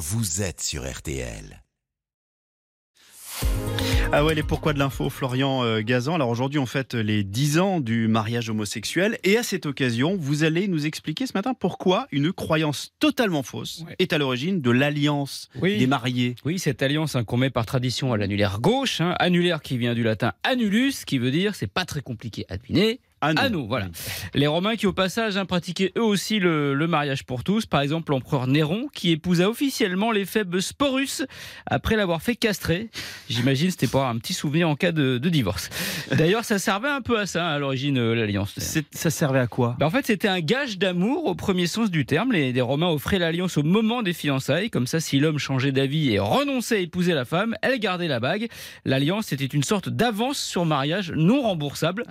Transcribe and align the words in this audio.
vous 0.00 0.40
êtes 0.40 0.62
sur 0.62 0.90
RTL. 0.90 1.62
Ah 4.12 4.24
ouais, 4.24 4.34
les 4.34 4.42
pourquoi 4.42 4.72
de 4.72 4.78
l'info, 4.78 5.10
Florian 5.10 5.62
euh, 5.62 5.82
Gazan. 5.82 6.14
Alors 6.14 6.30
aujourd'hui, 6.30 6.58
on 6.58 6.64
fête 6.66 6.94
les 6.94 7.22
10 7.22 7.58
ans 7.58 7.80
du 7.80 8.08
mariage 8.08 8.48
homosexuel. 8.48 9.18
Et 9.24 9.36
à 9.36 9.42
cette 9.42 9.66
occasion, 9.66 10.16
vous 10.18 10.42
allez 10.42 10.68
nous 10.68 10.86
expliquer 10.86 11.26
ce 11.26 11.32
matin 11.34 11.52
pourquoi 11.52 12.08
une 12.12 12.32
croyance 12.32 12.92
totalement 12.98 13.42
fausse 13.42 13.84
Ouais. 13.86 13.94
est 13.98 14.12
à 14.14 14.18
l'origine 14.18 14.62
de 14.62 14.70
l'alliance 14.70 15.48
Oui. 15.60 15.76
des 15.78 15.86
mariés. 15.86 16.34
Oui, 16.46 16.58
cette 16.58 16.82
alliance 16.82 17.14
hein, 17.14 17.22
qu'on 17.24 17.36
met 17.36 17.50
par 17.50 17.66
tradition 17.66 18.12
à 18.14 18.16
l'annulaire 18.16 18.58
gauche, 18.58 19.00
hein, 19.02 19.14
annulaire 19.20 19.60
qui 19.62 19.76
vient 19.76 19.94
du 19.94 20.02
latin 20.02 20.32
annulus, 20.44 21.04
qui 21.04 21.18
veut 21.18 21.30
dire, 21.30 21.54
c'est 21.54 21.66
pas 21.70 21.84
très 21.84 22.00
compliqué 22.00 22.46
à 22.48 22.56
deviner, 22.56 23.00
Non. 23.22 23.36
anneau, 23.36 23.66
voilà. 23.66 23.88
Les 24.34 24.46
Romains 24.46 24.76
qui 24.76 24.86
au 24.86 24.92
passage 24.92 25.36
hein, 25.36 25.44
pratiquaient 25.44 25.92
eux 25.98 26.02
aussi 26.02 26.38
le, 26.38 26.74
mariage 26.86 27.24
pour 27.24 27.44
tous, 27.44 27.66
par 27.66 27.82
exemple 27.82 28.12
l'empereur 28.12 28.46
Néron 28.46 28.88
qui 28.92 29.10
épousa 29.10 29.48
officiellement 29.48 30.10
l'éphèbe 30.10 30.58
Sporus 30.60 31.22
après 31.66 31.96
l'avoir 31.96 32.22
fait 32.22 32.34
castrer. 32.34 32.88
J'imagine 33.28 33.70
c'était 33.70 33.86
pour 33.86 34.00
avoir 34.00 34.14
un 34.14 34.18
petit 34.18 34.32
souvenir 34.32 34.68
en 34.68 34.76
cas 34.76 34.92
de 34.92 35.18
divorce. 35.18 35.68
D'ailleurs 36.10 36.44
ça 36.44 36.58
servait 36.58 36.88
un 36.88 37.00
peu 37.00 37.18
à 37.18 37.26
ça 37.26 37.48
à 37.48 37.58
l'origine 37.58 37.98
euh, 37.98 38.14
l'alliance. 38.14 38.54
Ça 38.92 39.10
servait 39.10 39.38
à 39.38 39.46
quoi? 39.46 39.76
Ben, 39.78 39.86
en 39.86 39.90
fait, 39.90 40.06
c'était 40.06 40.28
un 40.28 40.40
gage 40.40 40.78
d'amour 40.78 41.26
au 41.26 41.34
premier 41.34 41.66
sens 41.66 41.90
du 41.90 42.06
terme. 42.06 42.32
Les, 42.32 42.52
les 42.52 42.60
Romains 42.60 42.88
offraient 42.88 43.18
l'alliance 43.18 43.56
au 43.56 43.62
moment 43.62 44.02
des 44.02 44.12
fiançailles. 44.12 44.70
Comme 44.70 44.86
ça, 44.86 45.00
si 45.00 45.18
l'homme 45.20 45.38
changeait 45.38 45.72
d'avis 45.72 46.10
et 46.12 46.18
renonçait 46.18 46.76
à 46.76 46.78
épouser 46.78 47.14
la 47.14 47.24
femme, 47.24 47.54
elle 47.62 47.78
gardait 47.78 48.08
la 48.08 48.20
bague. 48.20 48.48
L'alliance 48.84 49.32
était 49.32 49.44
une 49.44 49.62
sorte 49.62 49.88
d'avance 49.88 50.38
sur 50.38 50.64
mariage 50.64 51.12
non 51.12 51.42
remboursable. 51.42 52.04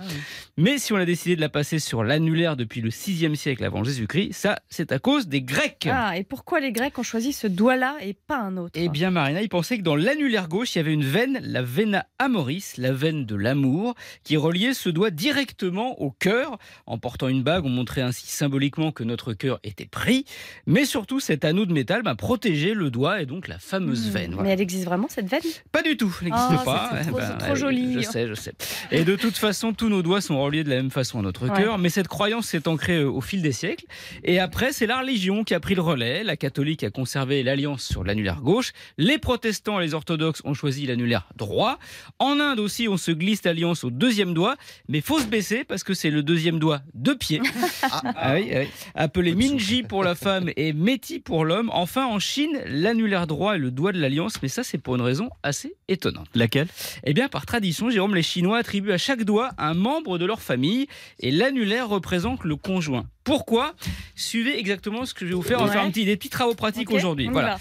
Mais 0.56 0.78
si 0.78 0.92
on 0.92 0.96
a 0.96 1.04
décidé 1.04 1.36
de 1.36 1.40
la 1.40 1.48
passer 1.48 1.78
sur 1.78 2.04
l'annulaire 2.04 2.56
depuis 2.56 2.80
le 2.80 2.90
6e 2.90 3.34
siècle 3.34 3.64
avant 3.64 3.84
Jésus-Christ, 3.84 4.32
ça, 4.32 4.58
c'est 4.68 4.92
à 4.92 4.98
cause 4.98 5.28
des 5.28 5.42
Grecs. 5.42 5.88
Ah, 5.90 6.16
et 6.16 6.24
pourquoi 6.24 6.60
les 6.60 6.72
Grecs 6.72 6.98
ont 6.98 7.02
choisi 7.02 7.32
ce 7.32 7.46
doigt-là 7.46 7.96
et 8.02 8.14
pas 8.14 8.38
un 8.38 8.56
autre? 8.56 8.72
Eh 8.74 8.88
bien, 8.88 9.10
Marina, 9.10 9.42
il 9.42 9.48
pensait 9.48 9.78
que 9.78 9.82
dans 9.82 9.96
l'annulaire 9.96 10.48
gauche, 10.48 10.74
il 10.74 10.78
y 10.78 10.80
avait 10.80 10.92
une 10.92 11.04
veine, 11.04 11.40
la 11.42 11.62
vena 11.62 12.06
amoris, 12.18 12.76
la 12.76 12.92
veine 12.92 13.26
de 13.26 13.34
l'amour, 13.34 13.89
qui 14.24 14.36
reliait 14.36 14.74
ce 14.74 14.88
doigt 14.88 15.10
directement 15.10 16.00
au 16.00 16.10
cœur. 16.10 16.58
En 16.86 16.98
portant 16.98 17.28
une 17.28 17.42
bague, 17.42 17.64
on 17.64 17.68
montrait 17.70 18.02
ainsi 18.02 18.26
symboliquement 18.26 18.92
que 18.92 19.04
notre 19.04 19.32
cœur 19.32 19.60
était 19.64 19.86
pris. 19.86 20.24
Mais 20.66 20.84
surtout, 20.84 21.20
cet 21.20 21.44
anneau 21.44 21.66
de 21.66 21.72
métal 21.72 22.02
bah, 22.02 22.14
protégeait 22.14 22.74
le 22.74 22.90
doigt 22.90 23.22
et 23.22 23.26
donc 23.26 23.48
la 23.48 23.58
fameuse 23.58 24.08
Mmh. 24.08 24.10
veine. 24.10 24.30
Voilà. 24.34 24.42
Mais 24.48 24.54
elle 24.54 24.60
existe 24.60 24.84
vraiment 24.84 25.08
cette 25.08 25.26
veine? 25.28 25.40
Pas 25.72 25.82
du 25.82 25.96
tout, 25.96 26.14
elle 26.22 26.28
n'existe 26.28 26.48
Oh, 26.60 26.64
pas. 26.64 26.90
c'est 27.02 27.08
trop- 27.10 27.18
Eh 27.20 27.38
trop 27.38 27.50
ouais, 27.50 27.56
joli. 27.56 27.94
Je 27.94 28.00
sais, 28.00 28.26
je 28.28 28.34
sais. 28.34 28.52
Et 28.90 29.04
de 29.04 29.16
toute 29.16 29.36
façon, 29.36 29.72
tous 29.72 29.88
nos 29.88 30.02
doigts 30.02 30.20
sont 30.20 30.40
reliés 30.40 30.64
de 30.64 30.70
la 30.70 30.76
même 30.76 30.90
façon 30.90 31.18
à 31.18 31.22
notre 31.22 31.48
Ouais. 31.48 31.56
cœur. 31.62 31.78
Mais 31.78 31.88
cette 31.90 32.08
croyance 32.08 32.46
s'est 32.46 32.68
ancrée 32.68 32.98
euh, 32.98 33.10
au 33.10 33.20
fil 33.20 33.42
des 33.42 33.52
siècles. 33.52 33.84
Et 34.24 34.38
après, 34.38 34.72
c'est 34.72 34.86
la 34.86 35.00
religion 35.00 35.44
qui 35.44 35.54
a 35.54 35.60
pris 35.60 35.74
le 35.74 35.82
relais. 35.82 36.24
La 36.24 36.36
catholique 36.36 36.84
a 36.84 36.90
conservé 36.90 37.42
l'alliance 37.42 37.82
sur 37.84 38.04
l'annulaire 38.04 38.40
gauche. 38.40 38.72
Les 38.98 39.18
protestants 39.18 39.80
et 39.80 39.84
les 39.84 39.94
orthodoxes 39.94 40.42
ont 40.44 40.54
choisi 40.54 40.86
l'annulaire 40.86 41.28
droit. 41.36 41.78
En 42.18 42.38
Inde 42.40 42.58
aussi, 42.60 42.88
on 42.88 42.96
se 42.96 43.10
glisse 43.10 43.44
l'alliance 43.44 43.79
au 43.84 43.90
deuxième 43.90 44.34
doigt. 44.34 44.56
Mais 44.88 45.00
faut 45.00 45.18
se 45.18 45.26
baisser 45.26 45.64
parce 45.64 45.82
que 45.84 45.94
c'est 45.94 46.10
le 46.10 46.22
deuxième 46.22 46.58
doigt 46.58 46.82
de 46.94 47.12
pied. 47.12 47.40
Ah 47.82 48.02
ah 48.16 48.34
oui. 48.34 48.50
Appelé 48.94 49.34
Minji 49.34 49.82
pour 49.82 50.04
la 50.04 50.14
femme 50.14 50.50
et 50.56 50.72
Meti 50.72 51.18
pour 51.18 51.44
l'homme. 51.44 51.70
Enfin, 51.72 52.06
en 52.06 52.18
Chine, 52.18 52.60
l'annulaire 52.66 53.26
droit 53.26 53.54
est 53.54 53.58
le 53.58 53.70
doigt 53.70 53.92
de 53.92 53.98
l'alliance, 54.00 54.40
mais 54.42 54.48
ça, 54.48 54.62
c'est 54.62 54.78
pour 54.78 54.94
une 54.96 55.00
raison 55.02 55.30
assez 55.42 55.74
étonnante. 55.88 56.28
Laquelle? 56.34 56.68
Eh 57.04 57.14
bien, 57.14 57.28
par 57.28 57.46
tradition, 57.46 57.90
Jérôme, 57.90 58.14
les 58.14 58.22
Chinois 58.22 58.58
attribuent 58.58 58.92
à 58.92 58.98
chaque 58.98 59.24
doigt 59.24 59.50
un 59.58 59.74
membre 59.74 60.18
de 60.18 60.24
leur 60.26 60.40
famille 60.42 60.86
et 61.18 61.30
l'annulaire 61.30 61.88
représente 61.88 62.44
le 62.44 62.56
conjoint. 62.56 63.06
Pourquoi? 63.24 63.74
Suivez 64.14 64.58
exactement 64.58 65.04
ce 65.04 65.14
que 65.14 65.24
je 65.24 65.30
vais 65.30 65.36
vous 65.36 65.42
faire. 65.42 65.58
On 65.60 65.64
va 65.64 65.68
Ouais. 65.68 65.72
faire 65.76 65.84
un 65.84 65.90
petit, 65.90 66.04
des 66.04 66.16
petits 66.16 66.30
travaux 66.30 66.54
pratiques 66.54 66.90
aujourd'hui. 66.90 67.28
Voilà. 67.28 67.54
va. 67.54 67.60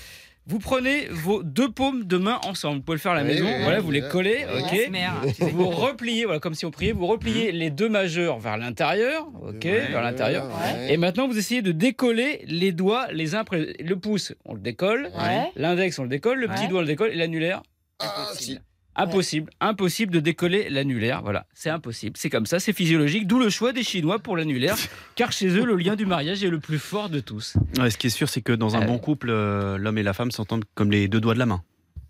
Vous 0.49 0.57
prenez 0.59 1.05
vos 1.11 1.43
deux 1.43 1.71
paumes 1.71 2.05
de 2.05 2.17
main 2.17 2.39
ensemble. 2.43 2.77
Vous 2.77 2.81
pouvez 2.83 2.95
le 2.95 3.01
faire 3.01 3.11
à 3.11 3.15
la 3.15 3.21
Oui, 3.21 3.27
maison. 3.27 3.45
oui, 3.45 3.63
voilà, 3.63 3.79
vous 3.79 3.91
les 3.91 4.01
collez. 4.01 4.45
Ok. 4.57 5.51
Vous 5.53 5.69
repliez, 5.69 6.25
voilà, 6.25 6.39
comme 6.39 6.55
si 6.55 6.65
on 6.65 6.71
priait, 6.71 6.91
vous 6.91 7.05
repliez 7.05 7.51
les 7.51 7.69
deux 7.69 7.87
majeurs 7.87 8.39
vers 8.39 8.57
l'intérieur, 8.57 9.27
ok, 9.47 9.63
vers 9.63 10.01
l'intérieur. 10.01 10.47
Ouais. 10.47 10.91
Et 10.93 10.97
maintenant, 10.97 11.27
vous 11.27 11.37
essayez 11.37 11.61
de 11.61 11.71
décoller 11.71 12.41
les 12.47 12.71
doigts 12.71 13.07
les 13.11 13.35
uns 13.35 13.39
après 13.41 13.75
le 13.79 13.95
pouce. 13.95 14.33
On 14.43 14.55
le 14.55 14.59
décolle. 14.59 15.11
Ouais. 15.17 15.51
L'index, 15.55 15.99
on 15.99 16.03
le 16.03 16.09
décolle. 16.09 16.39
Le 16.39 16.47
petit 16.47 16.63
Ouais. 16.63 16.67
doigt, 16.67 16.79
on 16.79 16.81
le 16.81 16.87
décolle. 16.87 17.11
Et 17.11 17.15
l'annulaire, 17.15 17.61
Ah, 17.99 18.29
si. 18.33 18.57
Impossible. 19.01 19.51
Impossible 19.59 20.13
de 20.13 20.19
décoller 20.19 20.69
l'annulaire. 20.69 21.21
Voilà, 21.23 21.45
c'est 21.53 21.69
impossible. 21.69 22.15
C'est 22.17 22.29
comme 22.29 22.45
ça, 22.45 22.59
c'est 22.59 22.73
physiologique. 22.73 23.27
D'où 23.27 23.39
le 23.39 23.49
choix 23.49 23.73
des 23.73 23.83
Chinois 23.83 24.19
pour 24.19 24.37
l'annulaire. 24.37 24.75
car 25.15 25.31
chez 25.31 25.47
eux, 25.49 25.65
le 25.65 25.75
lien 25.75 25.95
du 25.95 26.05
mariage 26.05 26.43
est 26.43 26.49
le 26.49 26.59
plus 26.59 26.79
fort 26.79 27.09
de 27.09 27.19
tous. 27.19 27.55
Ouais, 27.77 27.89
Ce 27.89 27.97
qui 27.97 28.07
est 28.07 28.11
sûr, 28.11 28.29
c'est 28.29 28.41
que 28.41 28.53
dans 28.53 28.75
un 28.75 28.81
Ah 28.81 28.85
bon 28.85 28.97
couple, 28.97 29.29
euh, 29.29 29.77
l'homme 29.77 29.97
et 29.97 30.03
la 30.03 30.13
femme 30.13 30.31
s'entendent 30.31 30.65
comme 30.75 30.91
les 30.91 31.07
deux 31.07 31.21
doigts 31.21 31.33
de 31.33 31.39
la 31.39 31.45
main. 31.45 31.61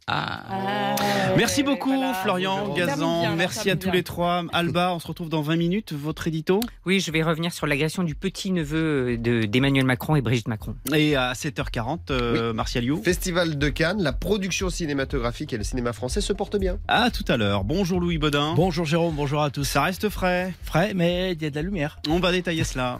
Ah. 0.07 0.43
Ah, 0.49 0.88
Merci 1.37 1.63
beaucoup, 1.63 1.89
voilà. 1.89 2.13
Florian 2.13 2.73
Gazan. 2.75 3.35
Merci 3.35 3.69
à 3.69 3.75
tous 3.75 3.91
les 3.91 4.03
trois. 4.03 4.43
Alba, 4.53 4.93
on 4.93 4.99
se 4.99 5.07
retrouve 5.07 5.29
dans 5.29 5.41
20 5.41 5.55
minutes. 5.55 5.93
Votre 5.93 6.27
édito 6.27 6.59
Oui, 6.85 6.99
je 6.99 7.11
vais 7.11 7.23
revenir 7.23 7.53
sur 7.53 7.67
l'agression 7.67 8.03
du 8.03 8.15
petit-neveu 8.15 9.17
de- 9.17 9.45
d'Emmanuel 9.45 9.85
Macron 9.85 10.15
et 10.15 10.21
Brigitte 10.21 10.47
Macron. 10.47 10.75
Et 10.93 11.15
à 11.15 11.33
7h40, 11.33 12.11
euh, 12.11 12.53
Martial 12.53 12.83
You. 12.83 13.01
Festival 13.03 13.57
de 13.57 13.69
Cannes, 13.69 14.01
la 14.01 14.13
production 14.13 14.69
cinématographique 14.69 15.53
et 15.53 15.57
le 15.57 15.63
cinéma 15.63 15.93
français 15.93 16.21
se 16.21 16.33
portent 16.33 16.57
bien. 16.57 16.77
À 16.87 17.09
tout 17.11 17.25
à 17.27 17.37
l'heure. 17.37 17.63
Bonjour 17.63 17.99
Louis 17.99 18.17
Baudin. 18.17 18.53
Bonjour 18.55 18.85
Jérôme, 18.85 19.15
bonjour 19.15 19.41
à 19.41 19.49
tous. 19.49 19.63
Ça 19.63 19.83
reste 19.83 20.09
frais. 20.09 20.53
Frais, 20.63 20.93
mais 20.95 21.33
il 21.33 21.41
y 21.41 21.45
a 21.45 21.49
de 21.49 21.55
la 21.55 21.61
lumière. 21.61 21.99
On 22.09 22.19
va 22.19 22.31
détailler 22.31 22.63
cela. 22.63 22.99